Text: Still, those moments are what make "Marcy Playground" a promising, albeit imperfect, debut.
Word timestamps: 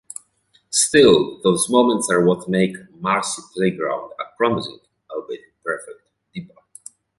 Still, 0.71 1.39
those 1.43 1.69
moments 1.69 2.09
are 2.09 2.25
what 2.25 2.49
make 2.49 2.75
"Marcy 2.99 3.43
Playground" 3.53 4.13
a 4.19 4.35
promising, 4.35 4.79
albeit 5.11 5.41
imperfect, 5.59 6.09
debut. 6.33 6.55